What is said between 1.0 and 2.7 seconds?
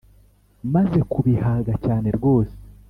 kubihaga cyane rwose